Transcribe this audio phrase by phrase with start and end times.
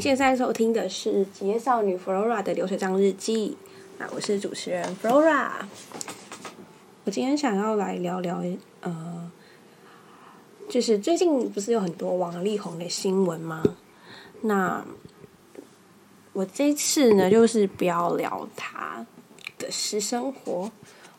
[0.00, 3.56] 现在收听的是《职业少女 Flora 的流水账日记》，
[3.98, 5.50] 那我是主持人 Flora。
[7.04, 8.42] 我今天想要来聊聊，
[8.82, 9.30] 呃，
[10.68, 13.62] 就是最近不是有很多王力宏的新闻吗？
[14.42, 14.84] 那
[16.32, 19.04] 我这次呢，就是不要聊他
[19.58, 20.70] 的私生活，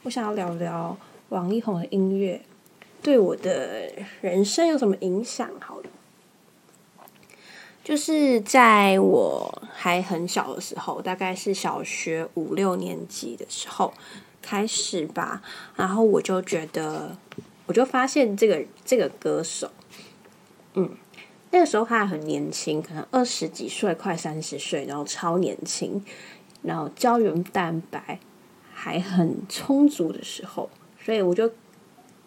[0.04, 0.96] 我想要聊聊
[1.30, 2.42] 王力宏的音乐
[3.02, 5.50] 对我的人生有什么影响？
[5.60, 5.84] 好了。
[7.90, 13.92] 就是在我还很小的时候，大概是小学五六年级的时候
[14.44, 15.42] 开始吧，
[15.76, 17.18] 然后我就觉得，
[17.66, 19.72] 我就发现这个这个歌手，
[20.76, 20.96] 嗯，
[21.50, 26.00] 那个时候他还很年轻，可能二十几岁，快三十岁，然后超年轻，
[26.62, 28.20] 然后胶原蛋白
[28.72, 30.70] 还很充足的时候，
[31.04, 31.48] 所以我就，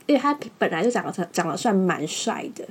[0.07, 2.67] 因为他本来就长得长得算蛮帅的。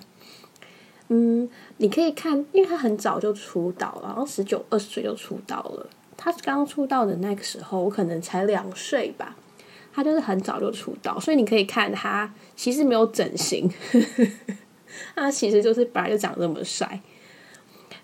[1.14, 5.86] 嗯，你可以看，因为他很早就出道了，然后十九二十岁就出道了。
[6.16, 9.36] 他刚出道的那个时候，我可能才两岁吧。
[9.94, 13.70] 他就是很早就出道，所以你可以看他其实没有整形，
[15.14, 17.02] 他其实就是本来就长这么帅。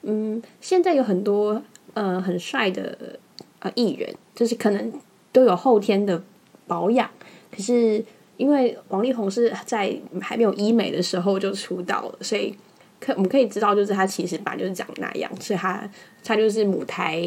[0.02, 1.62] 嗯，现在有很多
[1.94, 3.18] 呃很帅的
[3.60, 4.92] 呃艺人，就是可能
[5.32, 6.22] 都有后天的
[6.68, 7.10] 保养，
[7.50, 8.04] 可是
[8.36, 12.54] 因为王力宏是在还没有医美的时候就出道了，所以。
[13.00, 15.90] 可我们可以知道，就是他其实本来就是长那样，所以他
[16.24, 17.22] 他就是母胎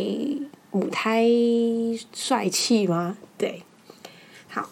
[0.70, 1.26] 母胎
[2.12, 3.16] 帅气吗？
[3.38, 3.62] 对，
[4.48, 4.68] 好，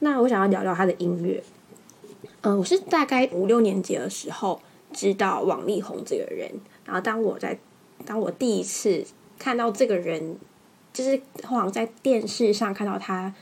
[0.00, 1.42] 那我想要聊聊他的音乐。
[2.42, 4.60] 嗯，我是大概五六年级的时候
[4.92, 6.50] 知道王力宏这个人，
[6.84, 7.58] 然后当我在
[8.04, 9.04] 当我第一次
[9.38, 10.36] 看到这个人，
[10.92, 13.34] 就是好像在电视上看到他。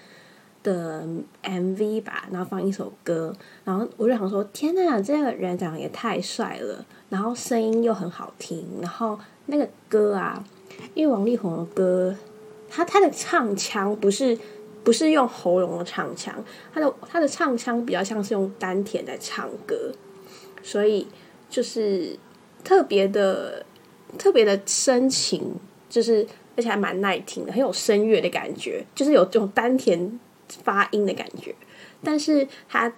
[0.67, 1.07] 的
[1.45, 3.33] MV 吧，然后放一首歌，
[3.63, 9.17] 然后我就想说：天呐，这个人长得也太帅了，然后声音又很好听，然后
[9.47, 10.43] 那个歌啊，
[10.95, 12.17] 因为王力宏的歌，
[12.69, 14.37] 他他的唱腔不是
[14.83, 16.35] 不是用喉咙的唱腔，
[16.75, 19.93] 他的他的唱腔比较像是用丹田在唱歌，
[20.65, 21.07] 所以
[21.49, 22.19] 就是
[22.65, 23.65] 特别的
[24.19, 25.55] 特别的深情，
[25.89, 30.19] 就是而且还蛮耐听的，很有声乐的感觉，就是有这种丹田。
[30.49, 31.55] 发音的感觉，
[32.03, 32.93] 但是他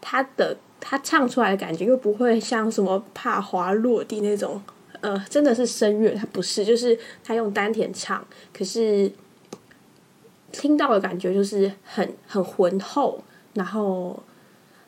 [0.00, 4.60] 他的他唱出来的感觉又不会像什么怕滑落地那种，
[5.00, 9.10] 呃，真的是声乐，他不是，就是他用丹田唱，可是
[10.52, 13.22] 听到的感觉就是很很浑厚，
[13.54, 14.22] 然后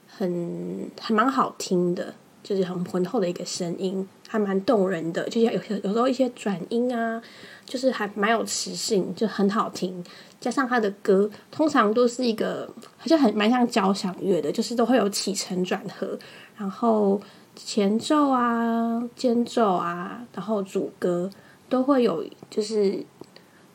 [0.06, 7.22] 很还蛮好听的，就是很浑厚的一个声音，还蛮动人的，就像有有时候一些转音啊，
[7.64, 10.04] 就是还蛮有磁性，就很好听。
[10.38, 16.18] 加上他的歌，通常都是一个，好像很蛮像交响乐的，就是都会有起承转合，
[16.56, 17.20] 然后
[17.54, 21.30] 前奏啊、间奏啊，然后主歌
[21.68, 23.04] 都会有，就是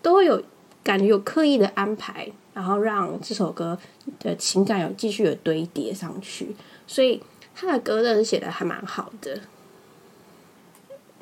[0.02, 0.42] 都会有
[0.84, 3.78] 感觉有刻意的安排，然后让这首歌
[4.20, 7.22] 的情感有继续的堆叠上去，所以
[7.56, 9.40] 他的歌真的写的还蛮好的。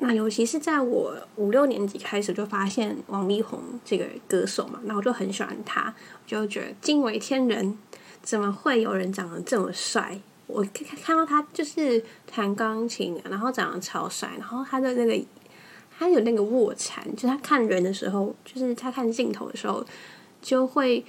[0.02, 5.94] 那尤其是在我五六年级开始就发现王力宏这个歌手嘛，那我就很喜欢他，
[6.26, 7.76] 就觉得惊为天人，
[8.22, 10.18] 怎么会有人长得这么帅？
[10.46, 15.24] 我看看到他就是弹钢琴，然后长得超帅，然后他的那个
[15.98, 19.84] 他有那个卧蚕，就他看人的时候，就是他看镜头的时候，
[20.40, 21.04] 就会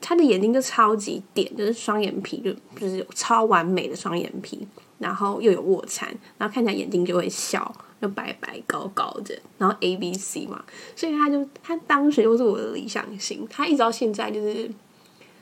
[0.00, 4.66] 他的眼睛就超级点，就是双眼皮就就是超完美的双眼皮，
[4.98, 6.08] 然后又有卧蚕，
[6.38, 7.74] 然后看起来眼睛就会笑。
[8.00, 10.64] 就白白高高的，然后 A B C 嘛，
[10.96, 14.70] 所以他就他当时就是我的理想型，他一直到现在就是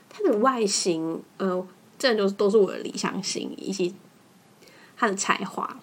[0.09, 1.65] 他的外形，呃，
[1.97, 3.95] 这都是都是我的理想型，以及
[4.97, 5.79] 他的才华。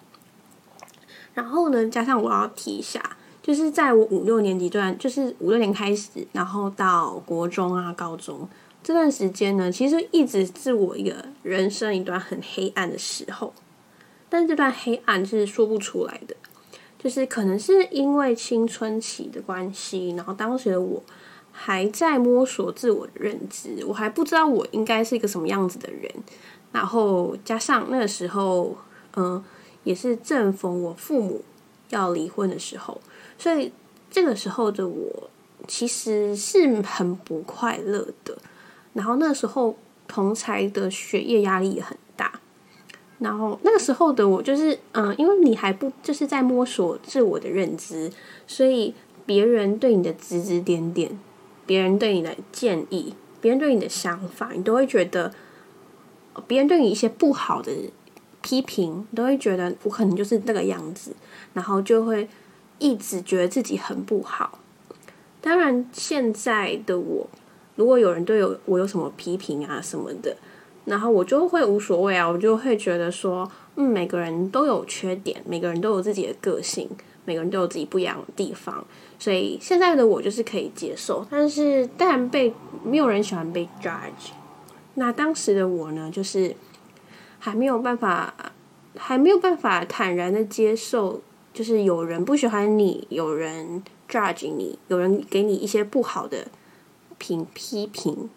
[1.33, 8.47] 然后呢，加上我要提一下，就是在我五六年级段，就是五六年开始，然后到国中啊、高中
[8.83, 13.53] 这段时间呢，其实一直是我一个人生一段很黑暗的时候，
[14.29, 16.35] 但是这段黑暗是说不出来的。
[16.99, 21.01] 就是可能是因为青春期的关系，然后当时的我
[21.51, 26.11] 还在摸索自我的认知，我还不知道我应该是一个什么样子的人。
[26.71, 28.75] 然后加上那个时候，
[29.15, 29.43] 嗯，
[29.83, 31.43] 也是正逢我父母
[31.89, 32.99] 要离婚的时候，
[33.37, 33.71] 所以
[34.11, 35.29] 这个时候的我
[35.67, 38.37] 其实是很不快乐的。
[38.93, 39.77] 然后那时候
[40.07, 41.97] 同才的学业压力也很。
[43.19, 48.11] 然后那个时候的我就是，嗯，因为你还不就是在摸索自我的认知，
[48.45, 48.93] 所以
[49.25, 51.19] 别人对你的指指点点，
[51.65, 55.33] 别人对你的建议，别人对你的想法，你都会觉得，
[56.45, 57.71] 别人对你一些不好的
[58.41, 61.11] 批评，都会觉得我可能就是那个样子，
[61.53, 62.29] 然后就会
[62.77, 64.59] 一直觉得自己很不好。
[65.41, 67.27] 当然，现在的我，
[67.75, 70.37] 如果有人对我我有什么批评啊什么的，
[70.87, 76.89] 然后我就会无所谓啊，我就会觉得说，嗯，每个人都有缺点，每个人都有自己的个性，
[77.25, 78.83] 每个人都有自己不一样的地方，
[79.19, 81.23] 所以现在的我就是可以接受。
[81.29, 82.53] 但是，当然被
[82.83, 84.31] 没有人喜欢被 judge。
[84.95, 86.55] 那当时的我呢，就是
[87.37, 88.33] 还没有办法，
[88.95, 91.21] 还没有办法坦然的接受，
[91.53, 93.83] 就是有人不喜欢你，有人。
[94.09, 96.47] judge 你，有人给你一些不好的
[97.17, 98.29] 评批评，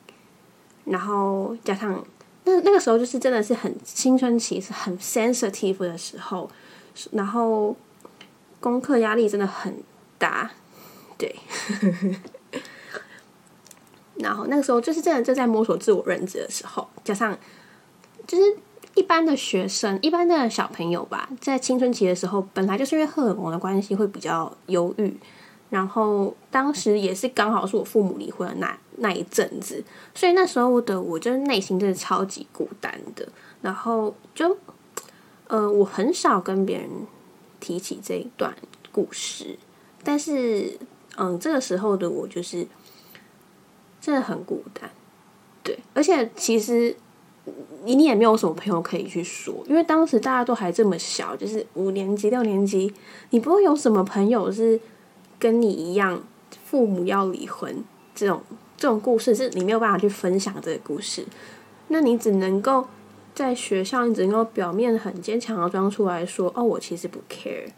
[0.85, 2.05] 然后加上
[2.51, 6.51] 那那个时候就是真的是很青春期，是很 sensitive 的时候，
[7.13, 7.77] 然后
[8.61, 9.83] 功课压力真的很
[10.19, 10.51] 大，
[11.17, 11.35] 对，
[14.19, 17.39] 然后那个时候就是真的正在摸索自我认知的时候，加上
[18.27, 18.57] 就是
[18.95, 25.17] 一般的学生，一般的小朋友吧，在青春期的时候，本来就是因为荷尔蒙的关系会比较忧郁。
[25.71, 33.29] 然后当时也是刚好是我父母离婚的那那一阵子，所以那时候的我就是内心真的超级孤单的。
[33.61, 34.57] 然后就，
[35.49, 36.89] 呃，我很少跟别人
[37.59, 38.57] 提起这一段
[38.91, 39.59] 故事，
[40.03, 40.79] 但是，
[41.17, 42.67] 嗯，这个时候的我就是
[44.01, 44.91] 真的很孤单，
[45.63, 46.97] 对，而且其实
[47.85, 52.93] 你你也没有什么朋友可以去说，因为当时大家都还这么小，就是五年级、六年级，
[53.31, 54.81] 你不会有什么朋友是。
[55.41, 56.23] 跟你一样，
[56.67, 57.83] 父母要离婚
[58.15, 58.43] 这种
[58.81, 61.23] 这种故事，是你没有办法去分享这个故事。
[61.89, 62.87] 那你只能够
[63.35, 67.69] 在学校，你只能够表面很坚强的装出来说：“哦，我其实不 care。”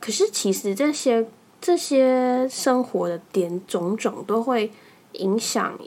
[0.00, 1.28] 可是其实这些
[1.60, 4.72] 这些生活的点种种都会
[5.12, 5.78] 影响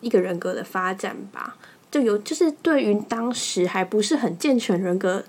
[0.00, 1.56] 一个人格的发展吧？
[1.90, 5.24] 就有就是对于当时还不是很健全人格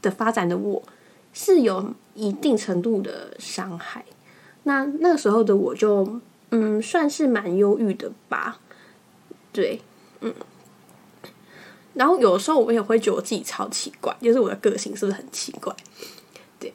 [0.00, 0.82] 的发展的我。
[1.32, 4.02] 是有一定程度的伤害，
[4.62, 6.18] 那那个时候的我就
[6.50, 8.60] 嗯算是蛮忧郁的吧，
[9.52, 9.80] 对，
[10.20, 10.34] 嗯，
[11.94, 15.74] 然后有时候我也会觉得我自己超奇怪，就是我的个性是不是很奇怪？
[16.58, 16.72] 对，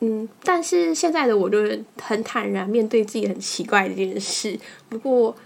[0.00, 4.58] 嗯，但是现在的我就是很坦然面对自己很奇怪的这件事。
[4.88, 5.36] 不过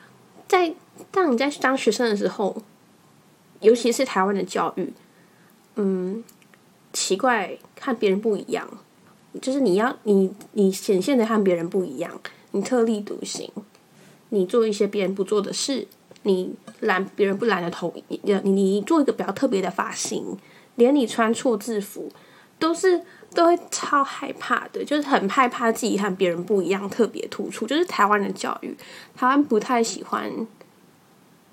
[0.49, 0.75] 在
[1.11, 2.62] 当你在当学生的时候，
[3.61, 4.93] 尤其是台湾的教育，
[5.76, 6.25] 嗯。
[6.96, 8.69] 奇怪，和别人不一样，
[9.43, 12.20] 就是你要你你显现的和别人不一样，
[12.55, 13.51] 你特立独行，
[14.29, 15.89] 你做一些别人不做的事，
[16.23, 20.39] 你染别人不染的头，你你做一个比较特别的发型，
[20.77, 22.09] 连你穿错制服，
[22.61, 23.03] 都是
[23.35, 27.67] 都会超害怕的，就是很害怕自己和别人不一样，特别突出。
[27.67, 28.73] 就是台湾的教育，
[29.17, 30.47] 台湾不太喜欢，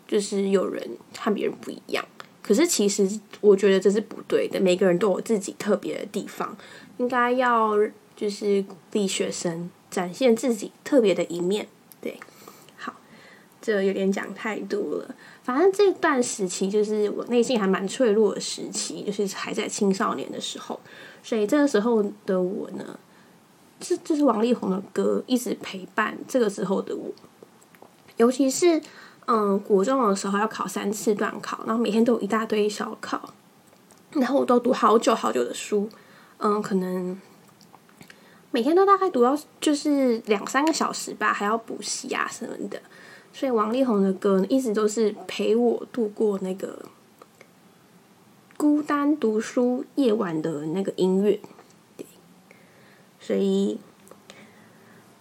[0.07, 0.87] 就是有人
[1.17, 2.05] 和别人不一样。
[2.43, 6.55] 可是其实我觉得这是不对的，每个人都有自己特别的地方，
[6.97, 7.75] 应该要
[8.15, 11.67] 就是鼓励学生展现自己特别的一面。
[12.01, 12.19] 对，
[12.77, 12.93] 好，
[13.61, 15.15] 这有点讲太多了。
[15.43, 20.79] 反正这段时期就是我内心还蛮脆弱的时期，就是还在青少年的时候，
[21.21, 22.97] 所以这个时候的我呢，
[23.79, 27.11] 这这是王力宏的歌一直陪伴这个时候的我，
[28.17, 28.81] 尤其是。
[29.27, 33.33] 嗯，国中的时候要考三次段考，然后每天都有一大堆小考，
[34.13, 35.87] 然后我都读好久好久的书，
[36.39, 37.17] 嗯，可能
[38.51, 42.81] 每天都大概读到就是两三个小时吧，还要补习啊什么的。
[43.33, 46.85] 所以王力宏的歌一直都是陪我度过那个
[48.57, 51.39] 孤单读书夜晚的那个音乐。
[53.19, 53.79] 所以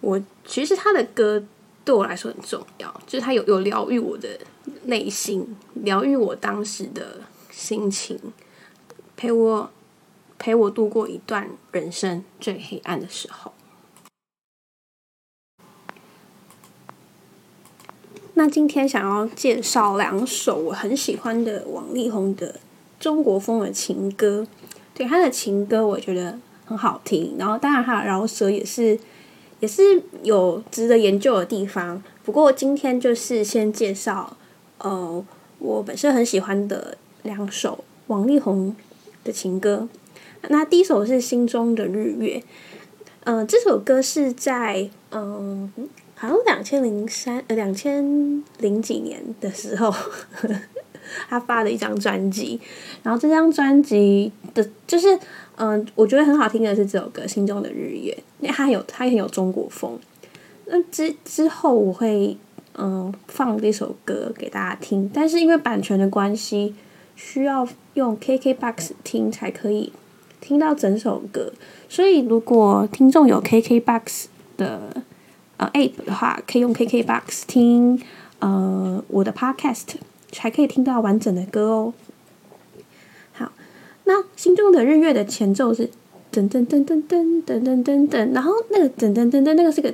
[0.01, 1.43] 我其实他的歌。
[1.83, 4.29] 对我来说很重要，就是他有有疗愈我的
[4.83, 7.19] 内心，疗愈我当时的
[7.49, 8.19] 心情，
[9.17, 9.67] 陪我
[10.41, 13.53] 陪我度过一段人生最黑暗的时候。
[18.33, 22.55] 那今天想要介绍两首我很喜欢的王力宏的
[22.99, 24.47] 中国风的情歌，
[24.95, 28.99] 对他的情歌我觉得很好听，然后当然他的饶舌也是。
[29.59, 34.35] 也是有值得研究的地方，不过今天就是先介绍，
[34.79, 35.23] 呃，
[35.59, 38.75] 我本身很喜欢的两首王力宏
[39.23, 39.87] 的情歌。
[40.49, 42.37] 那第一首是《心中的日月》，
[43.23, 45.71] 嗯，这首歌是在嗯，
[46.15, 49.93] 好像两千零三呃两千零几年的时候，
[51.29, 52.59] 他发的一张专辑，
[53.03, 55.19] 然后这张专辑的就是。
[55.57, 59.99] 嗯，我觉得很好听的是这首歌《心中的日月》，因为它有它很有中国风。
[60.65, 62.35] 那之之后我会
[62.73, 66.73] 嗯放这首歌给大家听，但是因为版权的关系，
[67.15, 69.93] 需要用 KKBOX 听才可以
[70.41, 71.53] 听到整首歌。
[71.87, 74.25] 所以如果听众有 KKBOX
[74.57, 75.03] 的
[75.57, 78.01] 呃 App 的话，可以用 KKBOX 听
[78.39, 79.85] 呃我的 Podcast，
[80.31, 81.93] 才可以听到完整的歌哦。
[83.33, 83.51] 好，
[84.05, 85.89] 那心中的日月的前奏是
[86.33, 89.93] 噔噔噔噔噔噔噔噔噔，然后那个噔噔噔噔那个是个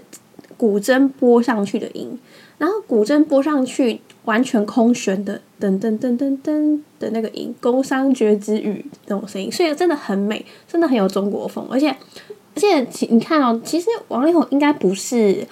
[0.56, 2.18] 古筝拨上去的音，
[2.58, 15.48] 然后古筝拨上去完全空悬的噔噔噔噔噔的那个音，宫商角徵羽那种声音，所以真的很美，真的很有中国风，而且而且其你看哦，其实王力宏应该不是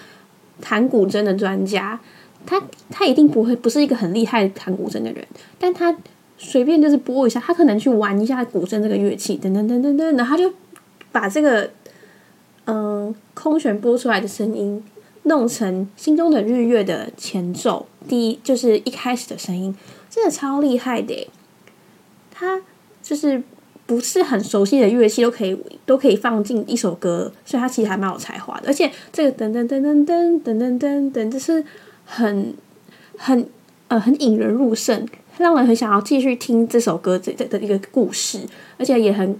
[0.59, 1.97] 弹古筝的专家，
[2.45, 5.25] 他他一定不会不是一个很厉害弹古筝的人，
[5.57, 5.95] 但他
[6.37, 10.53] 随便就是拨一下，他可能去玩一下古筝这个乐器，噔噔噔噔噔，然后他就
[11.13, 11.69] 把这个
[12.65, 14.83] 嗯空弦拨出来的声音。
[15.25, 19.75] 弄成心中的日月的前奏，第一就是一开始的声音，
[20.09, 21.27] 真的超厉害的。
[22.31, 22.61] 他
[23.03, 23.41] 就是
[23.85, 28.67] 不是很熟悉的乐器都可以都可以放进一首歌，所以他其实还蛮有才华的。
[28.67, 31.63] 而且这个噔噔噔噔噔噔噔噔噔，就是
[32.05, 32.53] 很
[33.17, 33.47] 很
[33.87, 38.39] 呃很引人入胜，让人很想要继续听这首歌这的一个故事，
[38.77, 39.39] 而且也很。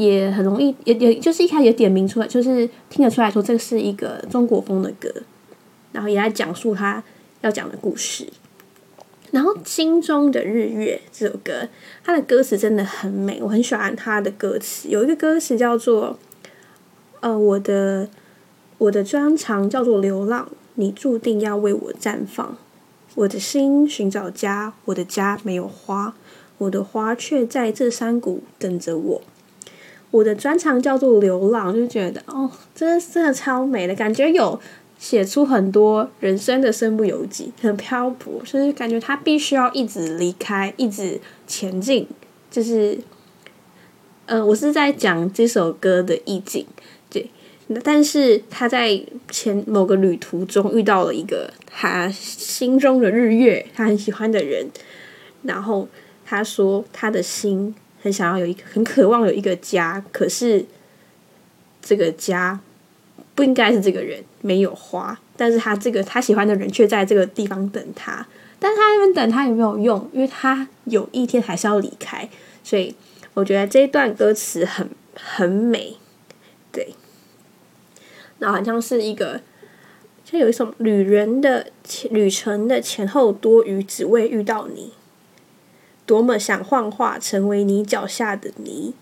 [0.00, 5.12] 也很容易，也也就是一开始点名出来，就是听得出来说这是一个中国风的歌，
[5.92, 7.02] 然后也在讲述他
[7.42, 8.26] 要讲的故事。
[9.30, 11.68] 然后《心中的日月》这首歌，
[12.02, 14.88] 它的歌词真的很美，我很喜欢它的歌词。
[14.88, 16.18] 有一个歌词叫做
[17.20, 18.08] ：“呃，我的
[18.78, 22.56] 我的专长叫做流浪，你注定要为我绽放。
[23.14, 26.14] 我的心寻找家，我的家没有花，
[26.58, 29.22] 我的花却在这山谷等着我。”
[30.10, 34.58] 我的专长叫做流浪，就觉得哦，真的真的超美的感觉，有
[34.98, 42.08] 写出很多人生的身不由己，很漂泊，就是感觉他必须要一直离开，一直前进，
[42.50, 42.98] 就是，
[44.26, 46.66] 嗯，我是在讲这首歌的意境，
[47.08, 47.30] 对，
[47.84, 49.00] 但是他在
[49.30, 54.66] 前某个旅途中遇到了一个他心中的日月，他很喜欢的人，
[55.44, 55.86] 然后
[56.26, 57.76] 他说他的心。
[58.02, 60.64] 很想要有一个，很渴望有一个家，可是
[61.82, 62.58] 这个家
[63.34, 68.26] 不应该是这个人没有花，但是他这个他喜欢的人却在这个地方等他，
[68.58, 70.08] 但是他那边等他有没有用？
[70.12, 72.28] 因为他有一天还是要离开，
[72.64, 72.94] 所以
[73.34, 75.96] 我觉得这一段歌词很很美，
[76.72, 76.94] 对，
[78.38, 79.40] 那好像是一个，
[80.24, 81.66] 就有一种旅人的
[82.10, 84.92] 旅程的前后多余，只为遇到你。
[86.10, 88.92] 多么想幻化成为你脚下的泥，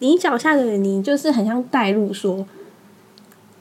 [0.00, 2.44] 你脚下的泥就是很像带入说，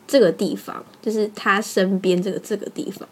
[0.07, 3.07] 这个地方就是他身边这个这个地方，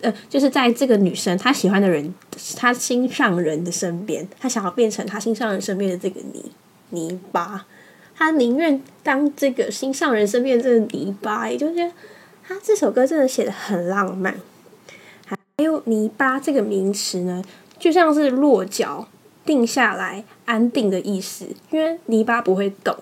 [0.00, 2.14] 呃，就是在这个女生她喜欢的人，
[2.56, 6.42] 她心上人的身边，她想要变成她心上人身边的这个泥
[6.88, 7.66] 泥巴，
[8.16, 11.92] 她宁愿当这个心上人身边的这个泥巴，也就是
[12.42, 14.34] 他这首歌真的写的很浪漫，
[15.26, 17.44] 还有泥巴这个名词呢，
[17.78, 19.06] 就像是落脚。
[19.48, 22.94] 定下来，安定的意思，因为泥巴不会动，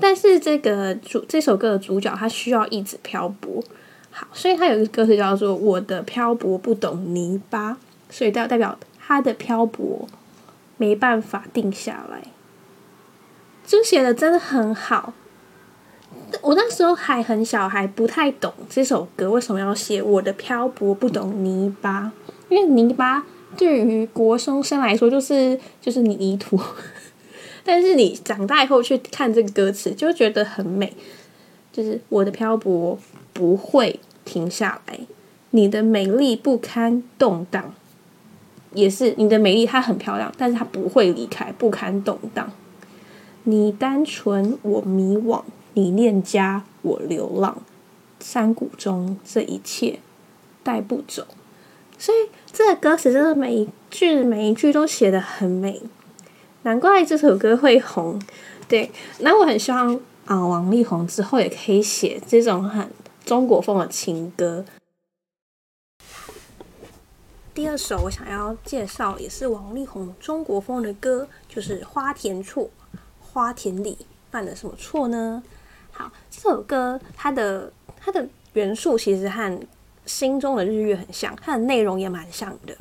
[0.00, 3.62] 但是这个主这首歌的主角他需要一直漂泊，
[4.10, 7.76] 好，所以他有一个歌词叫做“我的漂泊不懂泥巴”，
[8.08, 10.08] 所以代代表他的漂泊
[10.78, 12.22] 没办法定下来，
[13.66, 15.12] 就写的真的很好。
[16.40, 22.12] 我那时候还很小，还不太懂这首歌为什么要写“我的漂泊不懂泥巴”，
[22.48, 23.26] 因为泥巴。
[23.56, 26.58] 对于国中生来说，就是就是你泥土，
[27.64, 30.92] 但是你长大以后去看这个歌词，就觉得很美。
[31.72, 32.98] 就是我的漂泊
[33.32, 34.98] 不会停下来，
[35.50, 37.72] 你的美丽不堪动荡，
[38.74, 42.50] 也是你的美丽，它很漂亮，但是它不会离开，不堪动荡。
[43.44, 45.42] 你单纯，我迷惘；
[45.74, 47.62] 你恋家，我流浪。
[48.18, 50.00] 山谷中，这一切
[50.62, 51.26] 带不走。
[52.00, 55.82] 所以这个歌词真的每一句每一句都写的很美，
[56.62, 58.18] 难怪这首歌会红。
[58.66, 62.90] 对，那我很希望啊，王力宏之后也可以写这种很
[63.22, 64.64] 中国风的情歌。
[67.52, 72.64] 第二首我想要介绍也是王力宏中国风的歌，就是《花田错》。
[73.20, 73.98] 花田里
[74.30, 75.42] 犯了什么错呢？
[75.92, 79.60] 好，这首歌它的它的元素其实和。
[80.10, 82.76] 心中的日月很像，它的内容也蛮像的。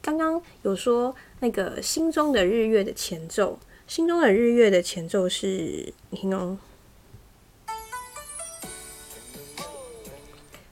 [0.00, 3.58] 刚刚有说那个心中的日月的前奏，
[3.88, 6.56] 心中的日月的前奏是，你听哦。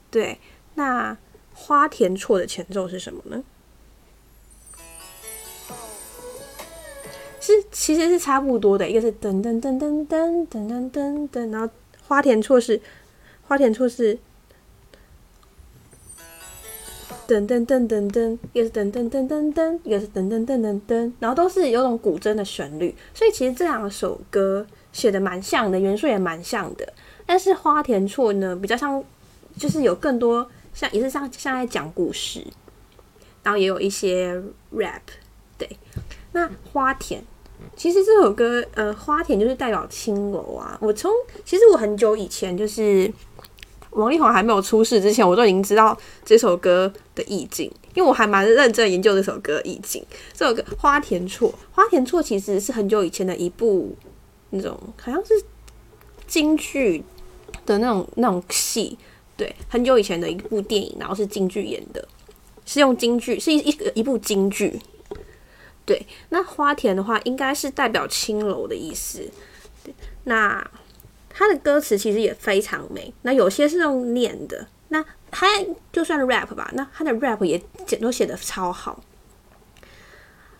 [0.09, 0.39] 对，
[0.75, 1.17] 那
[1.53, 3.43] 花田错的前奏是什么呢？
[7.41, 11.71] 是其实是差不多的，一个是噔噔噔噔噔噔噔噔噔，然后
[12.07, 12.81] 花田错是
[13.47, 14.17] 花田错是
[17.29, 26.91] 噔噔噔噔噔，也是噔噔噔噔噔，也是噔噔噔噔噔，然后都是有种古筝的旋律，所以其实这两首歌写的蛮像的，元素也蛮像的。
[27.27, 29.03] 但是花田错呢，比较像，
[29.55, 32.43] 就是有更多像也是像像在讲故事，
[33.43, 34.33] 然后也有一些
[34.73, 35.01] rap，
[35.59, 35.69] 对。
[36.31, 37.23] 那花田，
[37.75, 40.75] 其实这首歌，呃，花田就是代表青楼啊。
[40.81, 41.11] 我从
[41.45, 43.11] 其实我很久以前就是
[43.91, 50.05] 王力宏还没有出世之前，我都已经知道这首歌的意境，因为我还蛮认真研究这首歌意境。
[50.33, 53.95] 这首歌《花田错》，《花田错》其实是很久以前的一部
[54.51, 55.33] 那种好像是
[56.27, 57.03] 京剧
[57.65, 58.97] 的那种那种戏，
[59.35, 62.07] 对，很久以前的一部电影，然后是京剧演的，
[62.65, 64.79] 是用京剧，是一一一部京剧。
[65.85, 69.27] 对，那花田的话，应该是代表青楼的意思。
[69.83, 69.91] 对，
[70.25, 70.63] 那
[71.39, 73.13] 他的歌词其实也非常美。
[73.21, 75.47] 那有些是用念的，那他
[75.89, 77.57] 就算 rap 吧，那他的 rap 也
[78.01, 79.01] 都写的超好。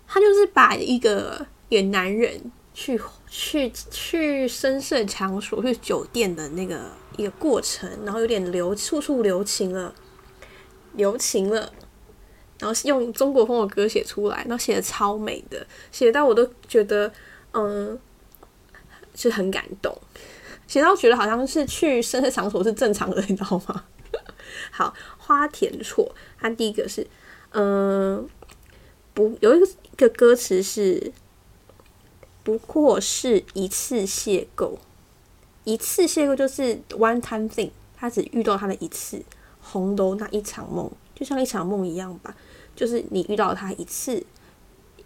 [0.08, 6.80] 他就是把一个一个男人去去去深色场所，去酒店的那个
[7.18, 9.94] 一个过程，然后有点留处处留情了，
[10.94, 11.70] 留情了。
[12.58, 17.12] 然后用中国风的歌写出来，然后写的超美的，写到我都觉得，
[17.52, 18.00] 嗯，
[19.14, 19.98] 是很感动，
[20.70, 23.84] 写到觉得好像是去生日场所是正常的，你知道吗？
[24.70, 27.08] 好，花田错，它第一个是，
[27.54, 28.30] 嗯，
[29.16, 31.12] 不有一个一个歌词是，
[32.44, 34.78] 不过是一次邂逅，
[35.64, 39.24] 一次邂逅就是 one time thing，他只遇到他的一次，
[39.60, 42.36] 红楼那一场梦，就像一场梦一样吧。
[42.76, 44.24] 就是你遇到他一次，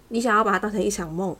[0.09, 1.35] 你想要把它当成一场梦，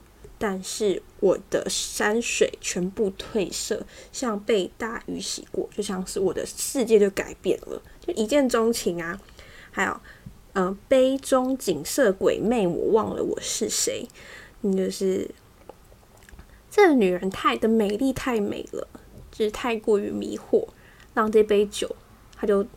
[0.46, 9.18] 但是我的山水全部褪色，像被大雨洗过，就像是我的世界就改变了，就一见钟情啊！
[9.72, 10.02] 还有，
[10.52, 14.06] 嗯，杯中景色鬼魅，我忘了我是谁。
[14.62, 15.32] 就是
[16.70, 18.86] 这个女人太的美丽太美了，
[19.32, 20.68] 就是太过于迷惑，
[21.14, 21.96] 让这杯酒，
[22.36, 22.68] 他就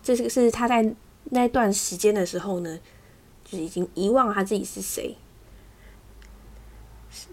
[0.00, 0.94] 这是是他在
[1.30, 2.78] 那段时间的时候呢。
[3.50, 5.16] 就已经遗忘他自己是谁，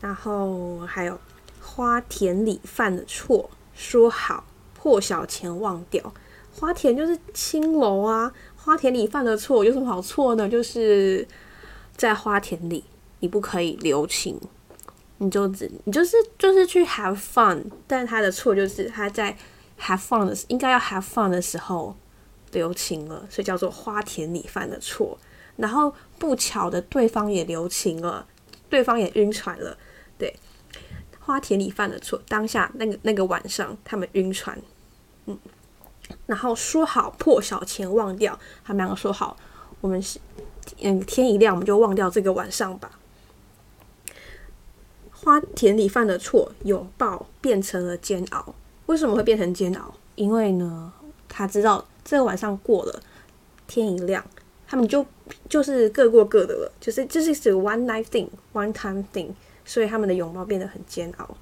[0.02, 1.20] 然后还有
[1.62, 6.14] 花田里犯的错，说好破晓前忘掉。
[6.54, 10.48] 花田就是青楼啊，花田里犯的错有什么好错呢？
[10.48, 11.28] 就是
[11.98, 12.84] 在花田里，
[13.20, 14.40] 你不可以留情，
[15.18, 19.38] 你就只你就是就是去 have fun，但他的错就是他在
[19.80, 21.94] have fun 的应该要 have fun 的时候
[22.54, 25.18] 留情了，所以叫做花田里犯的错。
[25.58, 28.26] 然后不巧的，对方也留情了，
[28.70, 29.78] 对方也晕船了。
[30.18, 30.36] 对，
[31.20, 34.58] 花田里犯的错，当下那个那个晚上，他们晕船，
[35.26, 35.38] 嗯，
[36.26, 39.36] 然后说好破晓前忘掉，他们两个说好，
[39.82, 40.20] 我们是
[40.82, 42.92] 嗯天一亮我们就忘掉这个晚上吧。
[45.12, 48.54] 花田里犯的错，拥抱变成了煎熬。
[48.86, 49.96] 为什么会变成煎熬？
[50.14, 50.94] 因为呢，
[51.28, 53.02] 他知道这个晚上过了，
[53.66, 54.24] 天一亮。
[54.68, 55.06] 他们就
[55.50, 59.30] 就是各过各的了，就是这是是 one night thing, one time thing，
[59.64, 61.38] 所以他们的拥抱变得很煎熬。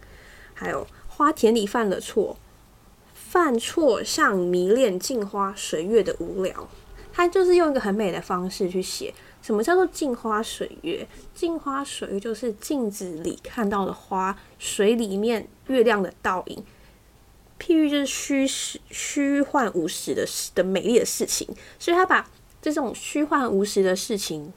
[0.54, 2.38] 还有花田里犯了错，
[3.14, 6.70] 犯错像迷恋镜花水月的无聊，
[7.12, 9.14] 他就是用一个很美的方式去写。
[9.42, 11.06] 什么叫做镜花水月？
[11.36, 16.64] 镜花水月就是镜子里看到的花，水里面月亮的倒影，
[17.60, 21.46] 譬喻就是虚实、虚幻、无实的的美丽的事情。
[21.78, 22.30] 所以他把
[22.64, 24.54] 这种虚幻无实的事情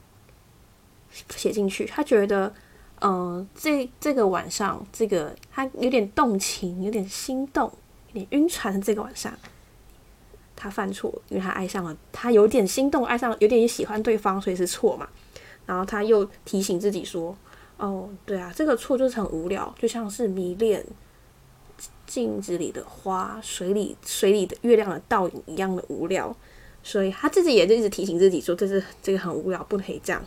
[1.30, 2.54] 写进去，他觉得，
[3.00, 7.64] 嗯，这这个晚上，这个他有点动情，有点心动，
[8.12, 9.36] 有点晕船这个晚上，
[10.54, 15.08] 他犯错，因为他爱上了，他有点心动，爱上，有点喜欢对方，所以是错嘛。
[15.66, 17.36] 然后他又提醒自己说，
[17.76, 20.86] 哦，对啊，这个错就是很无聊，就像是迷恋
[22.06, 26.36] 镜子里的花，水里水里的月亮的倒影一样的无聊。
[26.87, 30.25] 所以他自己也就一直提醒自己说，这是这个很无聊，不可以这样。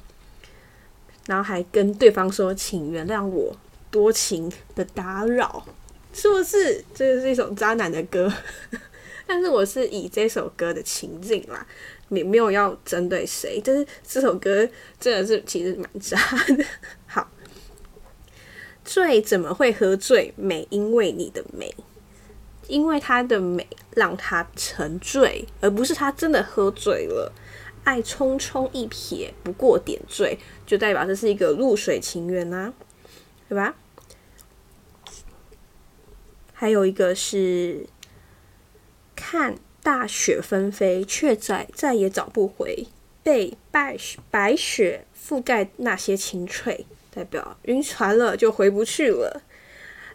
[1.26, 3.56] 然后还跟对方说，请原谅我
[3.90, 5.66] 多情的打扰，
[6.14, 6.84] 是不是？
[6.94, 8.30] 这是一首渣男的歌，
[9.26, 11.66] 但是我是以这首歌的情境啦，
[12.10, 14.68] 没没有要针对谁，但是这首歌
[15.00, 16.18] 真的是其实蛮渣
[16.58, 16.66] 的。
[17.08, 17.32] 好，
[18.84, 20.34] 醉怎么会喝醉？
[20.36, 21.74] 美因为你的美。
[22.70, 27.34] 因为他的美让他沉醉，而不是他真的喝醉了。
[27.84, 32.74] 爱匆匆一瞥，不过点缀，就代表这是一个露水情缘啊。
[33.48, 33.76] 对吧？
[36.54, 37.88] 还有一个是
[39.16, 42.86] 看大雪纷飞，却再再也找不回，
[43.24, 49.42] 被白雪白雪覆盖那些青翠，代表晕船了就回不去了。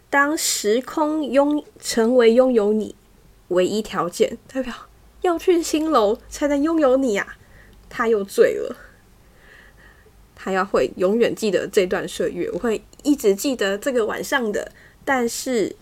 [0.09, 2.95] 当时空拥成为拥有你
[3.49, 4.73] 唯一条件，代表
[5.21, 7.37] 要去新楼才能拥有你啊！
[7.89, 8.75] 他又醉了，
[10.35, 14.71] 他要会永远记得这段岁月，我会一直记得这个晚上的。
[15.03, 15.75] 但是，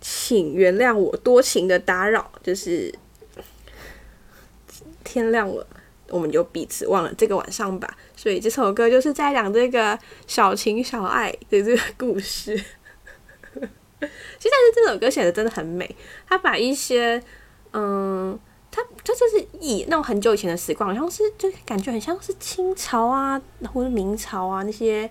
[0.00, 2.92] 请原谅我多情的打扰，就是
[5.04, 5.66] 天亮了，
[6.08, 7.96] 我们就彼此忘了这个晚上吧。
[8.16, 12.60] 所以这首歌就是在讲这个小情小爱的这个故事。
[14.00, 15.96] 其实，但是这首歌写的真的很美，
[16.28, 17.22] 他把一些，
[17.72, 18.38] 嗯，
[18.70, 23.40] 他他就是以那种很久以前的时光，好像是就感觉很像是清朝啊，
[23.72, 25.10] 或者明朝啊那些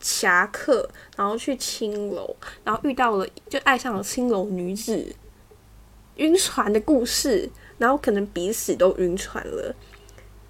[0.00, 5.14] 侠客，然后去青楼，然后遇到了就爱上了青楼女子，
[6.16, 9.74] 晕船的故事，然后可能彼此都晕船了，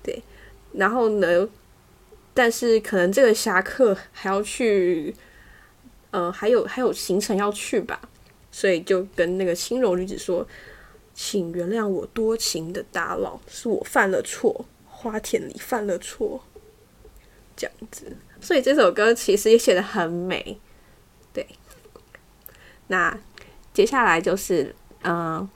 [0.05, 0.23] 对，
[0.75, 1.49] 然后呢，
[2.33, 5.13] 但是可能这个侠客还要去。
[6.17, 8.01] 呃，还有还有行程要去吧，
[8.51, 10.49] 所以就跟那个轻柔女子说
[11.13, 16.43] ：“请原谅我多情的打扰，是我犯了错，花田里犯了错。”
[17.55, 20.59] 这样子，所以这首歌其实也写的很美。
[21.35, 21.47] 对，
[22.87, 23.21] 那
[23.75, 25.47] 接下来就是嗯，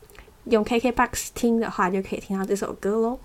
[0.44, 3.18] 用 KKBOX 听的话，就可以听到这首歌喽。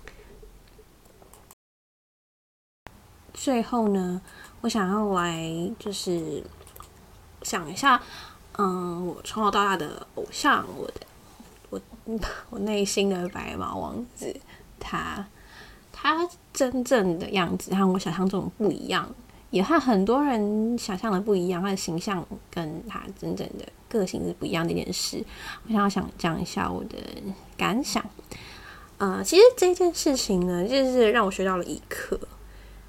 [3.34, 4.22] 最后呢，
[4.62, 6.42] 我想要来就是。
[7.46, 8.02] 想一下，
[8.58, 11.00] 嗯，我从小到大的偶像，我的，
[11.70, 11.80] 我，
[12.50, 14.34] 我内心的白马王子，
[14.80, 15.24] 他，
[15.92, 19.08] 他真正的样子和我想象中不一样，
[19.50, 25.24] 也和很多人想象的不一样，他的形象跟他真正的个性是不一样的一件事。
[25.68, 26.96] 我想要想讲一下我的
[27.56, 28.04] 感想，
[28.98, 32.18] 呃，其实这件事情呢，就是让我学到了一课，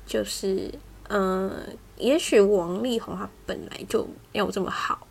[0.07, 0.73] 就是，
[1.09, 1.77] 嗯。
[1.97, 5.07] 也许王力宏他本来就没有这么好，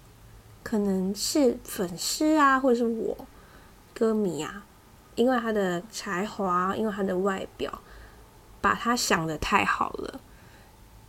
[0.62, 3.16] 可能是粉丝啊，或者是我
[3.92, 4.64] 歌迷啊，
[5.14, 7.81] 因为他的才华，因为他的外表，
[8.61, 10.20] 把他想的太好了。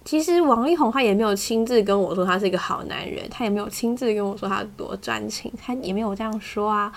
[0.04, 6.92] 其实王力宏他也没有亲自跟我说他是一个好男人，他也没有亲自跟我说他多专情，他也没有这样说啊。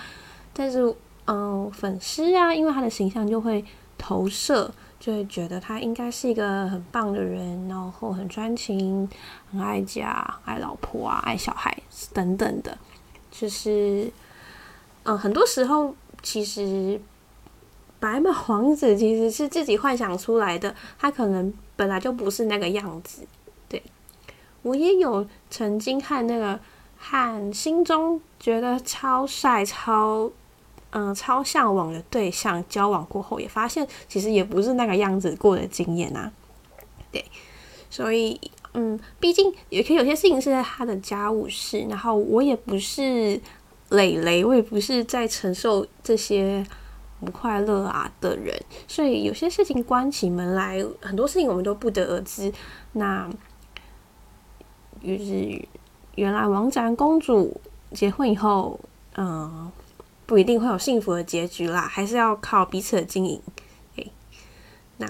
[0.53, 0.95] 但是，
[1.27, 3.63] 嗯，粉丝啊，因为他的形象就会
[3.97, 4.71] 投射。
[5.01, 9.09] 就会觉得他应该是一个很棒的人，然后很专情，
[9.51, 11.75] 很爱家、爱老婆啊、爱小孩
[12.13, 12.77] 等等的。
[13.31, 14.11] 就是，
[15.01, 17.01] 嗯，很多时候其实
[17.99, 23.23] 白马王子其实是自己幻想出来的，他可能本来就不是那个样子。
[23.67, 23.81] 对
[24.61, 26.59] 我也有曾经看那个
[26.99, 30.31] 和心中觉得超帅超。
[30.93, 36.29] 嗯，超向往的对象交往过后，也发现其实也不是那个样子过的经验啊。
[37.11, 37.23] 对，
[37.89, 38.39] 所以
[38.73, 43.39] 嗯，毕竟也可以有些事情是在他的家务事，然后我也不是
[43.89, 46.65] 磊磊，我也不是在承受这些
[47.21, 52.51] 不快乐啊的人，所以有些事情关起门来，很多事情我们都不得而知。
[52.91, 53.29] 那
[55.01, 55.65] 于是
[56.15, 57.61] 原来王子公主
[57.93, 58.77] 结婚以后，
[59.15, 59.71] 嗯。
[60.31, 63.41] 不一定会有幸福的结局啦，还是要靠彼此的经营。
[63.97, 64.11] 诶，
[64.95, 65.05] 那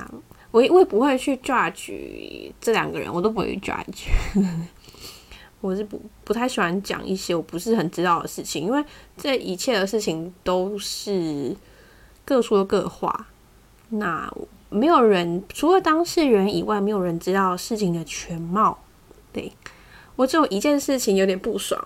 [0.49, 4.07] 我我也不会去 judge 这两个人，我都不会 judge。
[5.61, 8.83] 我是不不太喜欢讲一些我不是很知道的事情，因为
[9.15, 11.55] 这一切的事情都是
[12.25, 13.27] 各说各话。
[13.89, 14.27] 那
[14.71, 18.75] 没有人除了当事人以外，没有人知道事情的全貌。
[19.31, 19.51] 对
[20.15, 21.79] 我只有一件事情有点不爽，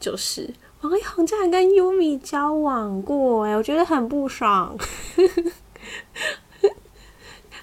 [0.00, 0.52] 就是。
[0.84, 4.76] 王力宏竟然跟优米交往过，哎，我觉得很不爽。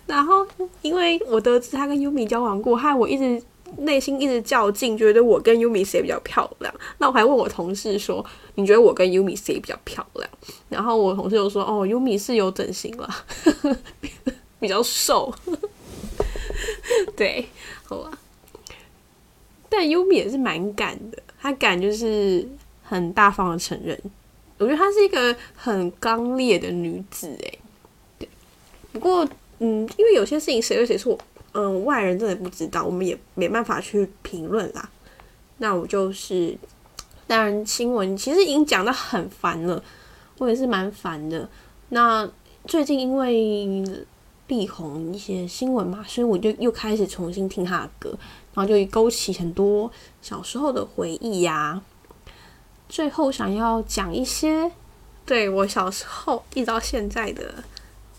[0.08, 0.44] 然后，
[0.82, 3.40] 因为我得知他跟优米交往过，害我一直
[3.78, 6.74] 内心一直较劲，觉得我跟优米谁比较漂亮。
[6.98, 10.28] 那我还问我同事说：“你觉得我跟优米谁比较漂亮？”
[10.68, 13.08] 然后我同事就说：“哦，优米是有整形了，
[14.60, 15.32] 比较瘦。
[17.16, 17.48] ”对，
[17.84, 18.10] 好吧。
[19.70, 22.50] 但优米也是蛮敢的，他敢就是。
[22.92, 23.98] 很大方的承认，
[24.58, 27.60] 我觉得她是一个很刚烈的女子，诶。
[28.20, 28.28] 对。
[28.92, 29.26] 不过，
[29.60, 31.18] 嗯，因为有些事情谁对谁错，
[31.54, 34.90] 嗯，外人真的不知道，我们也没办法去评论啦。
[35.60, 36.58] 那我就是，
[37.28, 39.82] 当然新闻其实已经讲的很烦了，
[40.38, 41.48] 我也是蛮烦的。
[41.90, 42.30] 那
[42.66, 43.82] 最近因为
[44.48, 48.20] 力宏一些新闻嘛，所以我就又开始重新听他的歌。
[48.54, 49.90] 然后就勾起很多
[50.22, 51.82] 小时候的回忆呀。
[52.92, 54.70] 最后想要讲一些
[55.26, 57.64] 对我小时候一直到现在的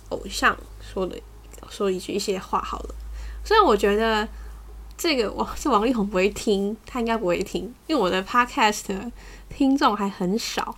[0.09, 1.15] 偶像说的
[1.69, 2.95] 说一句一些话好了。
[3.45, 4.27] 虽然我觉得
[4.97, 9.13] 这个我是王力宏不会听，他应该不会听，因为我的 podcast
[9.51, 10.75] 听众还很少。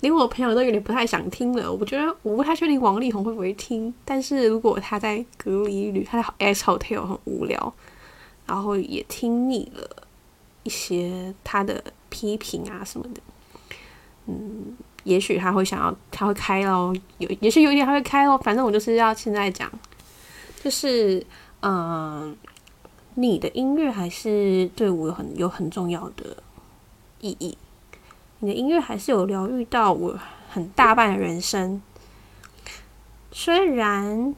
[0.00, 3.94] 连我朋友都有点不太想听了，我觉得我不太确定王力宏会不会听。
[4.04, 7.72] 但是如果他在隔离旅，他在 S Hotel 很无聊，
[8.44, 10.06] 然后也听腻了
[10.64, 13.20] 一些他的批评啊什么的，
[14.26, 18.36] 嗯，也许他会想要，他会开咯，有也许有一天他会开咯。
[18.38, 19.70] 反正我就是要现在讲，
[20.62, 21.24] 就是
[21.60, 22.36] 嗯，
[23.14, 26.36] 你的音乐还是对我很有很重要的
[27.20, 27.56] 意义。
[28.40, 30.18] 你的音乐还是有疗愈到我
[30.50, 31.80] 很大半的人生。
[33.32, 34.34] 虽然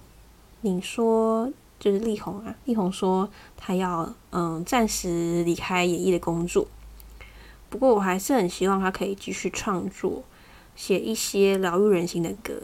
[0.60, 6.66] 你说就是力宏啊，力宏说他要嗯暂时离开演艺的工作，
[7.70, 10.22] 不过我还是很希望他可以继续创作，
[10.74, 12.54] 写一些疗愈人心的歌。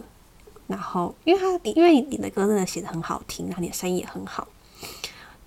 [0.67, 4.49] 然后，因为他因为你的歌真的写的很好听，然后你的声音也很好，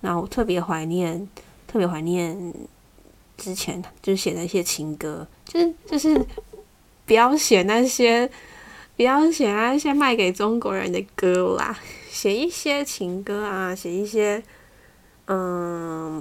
[0.00, 1.28] 那我特别怀念，
[1.66, 2.54] 特别怀念。
[3.36, 6.26] 之前就是写的一些情歌，就是就是
[7.06, 8.28] 不要写那些
[8.96, 11.78] 不要写那些卖给中国人的歌啦，
[12.10, 14.42] 写一些情歌啊，写一些
[15.26, 16.20] 嗯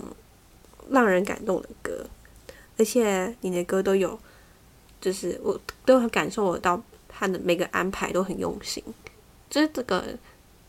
[0.92, 2.06] 让人感动的歌，
[2.78, 4.20] 而且你的歌都有，
[5.02, 8.84] 就是我都很感受得到他的每个安排都很用心，
[9.50, 10.04] 就是这个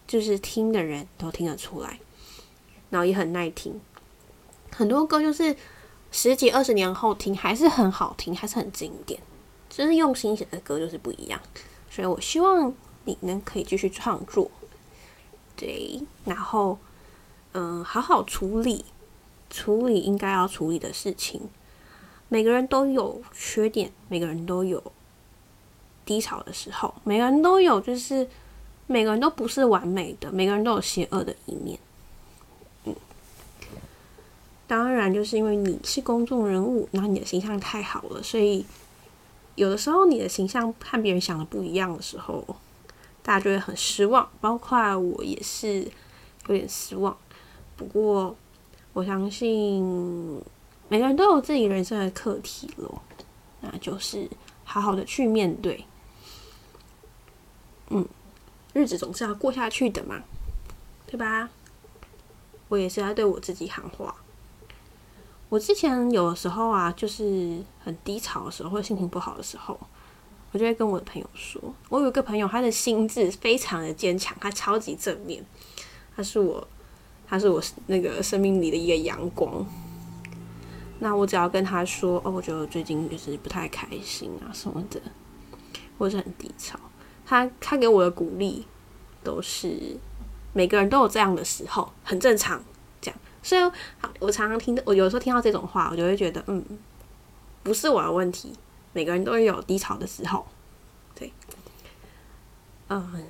[0.06, 1.98] 就是听的人都听得出来，
[2.90, 3.80] 然后也很耐听，
[4.72, 5.56] 很多歌就是。
[6.10, 9.20] 十几二十年后听还是很好听，还是很经典。
[9.68, 11.38] 就是用心写的歌就是不一样，
[11.90, 12.72] 所以我希望
[13.04, 14.50] 你能可以继续创作，
[15.54, 16.78] 对，然后
[17.52, 18.86] 嗯，好好处理
[19.50, 21.42] 处理应该要处理的事情。
[22.28, 24.82] 每个人都有缺点，每个人都有
[26.04, 28.26] 低潮的时候，每个人都有，就是
[28.86, 31.78] 每个人都不是完美的，每个人都有邪恶的一面。
[34.66, 38.66] 当然，就是因为你是公众人物，然后你的形象太好了，所以
[39.54, 42.44] 有的时候你的形象和别人想的不一样的时候，
[43.22, 44.28] 大家就会很失望。
[44.42, 45.90] 包括我也是
[46.48, 47.16] 有点失望。
[47.76, 48.36] 不过
[48.92, 50.42] 我相信
[50.88, 53.02] 每个人都有自己人生的课题咯，
[53.60, 54.28] 那就是
[54.64, 55.84] 好好的去面对。
[57.90, 58.06] 嗯，
[58.72, 60.22] 日子总是要过下去的嘛，
[61.06, 61.50] 对吧？
[62.68, 64.14] 我也是在对我自己喊话。
[65.48, 69.78] 我之前有的时候啊，就是很低潮的时候，或者心情不好的时候，
[70.52, 71.60] 我就会跟我的朋友说。
[71.88, 75.44] 我有一个朋友，他的心智非常的坚强，他超级正面，
[76.14, 76.66] 他是我，
[77.26, 79.66] 他是我那个生命里的一个阳光。
[81.00, 85.00] 那我只要跟他说，哦，我觉得我最近就是不太开心啊什么的，
[85.98, 86.78] 或者是很低潮，
[87.24, 88.66] 他他给我的鼓励
[89.22, 89.96] 都是
[90.52, 92.62] 每个人都有这样的时候，很正常。
[93.00, 93.72] 这样所以，
[94.18, 96.64] 我常常听到，我有时候听到这种话，我就会觉得，嗯，
[97.62, 98.52] 不是我的问题，
[98.92, 100.44] 每个人都有低潮的时候，
[101.14, 101.32] 对。
[102.88, 103.24] 嗯，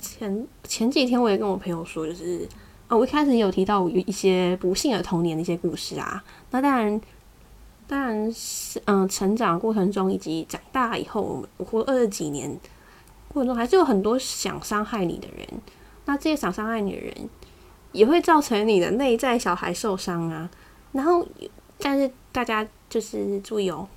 [0.00, 2.48] 前前几天我也跟我朋友说，就是，
[2.88, 7.00] 哦，我一开始有提到有一些不幸的童年的一些故事啊，那当然，
[7.86, 12.50] 当然是，嗯，成长过程中以及长大以后，我活二十几年
[13.28, 15.46] 过程中，还是有很多想伤害你的人，
[16.04, 17.14] 那这些想伤害你的人。
[17.92, 20.50] 也会造成你的内在小孩受伤啊，
[20.92, 21.26] 然后，
[21.78, 23.88] 但是大家就是注意哦，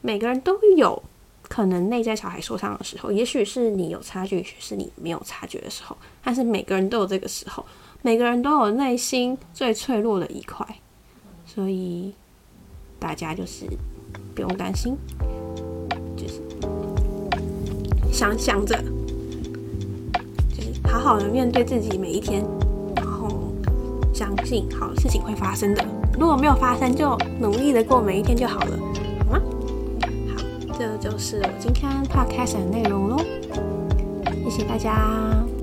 [0.00, 1.02] 每个人都有
[1.52, 7.62] 可能内在小孩受伤的时候，也许是你有察觉，也许是你没有察觉的时候，但是每个人都有这个时候，
[8.00, 10.66] 每个人都有内心最脆弱的一块，
[11.44, 12.14] 所以
[12.98, 13.66] 大家就是
[14.34, 14.96] 不用担心，
[16.16, 16.40] 就是
[18.10, 18.82] 想想着。
[20.56, 22.42] 就是好好的面对自己每一天，
[22.96, 23.52] 然后
[24.14, 25.84] 相信好事情会发生的。
[26.18, 28.78] 如果没有发生，就努力的过每一天就好了，
[30.78, 33.18] 这就是我今天 podcast 的内容喽。
[34.44, 35.61] 谢谢大家。